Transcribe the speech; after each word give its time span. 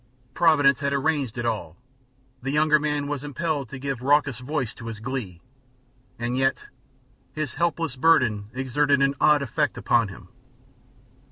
Providence 0.33 0.79
had 0.79 0.93
arranged 0.93 1.37
it 1.37 1.45
all. 1.45 1.77
The 2.41 2.49
younger 2.49 2.79
man 2.79 3.07
was 3.07 3.23
impelled 3.23 3.69
to 3.69 3.77
give 3.77 4.01
raucous 4.01 4.39
voice 4.39 4.73
to 4.73 4.87
his 4.87 4.99
glee, 4.99 5.43
and 6.17 6.35
yet 6.35 6.65
his 7.33 7.53
helpless 7.53 7.95
burden 7.95 8.47
exerted 8.51 9.03
an 9.03 9.13
odd 9.21 9.43
effect 9.43 9.77
upon 9.77 10.07
him. 10.07 10.29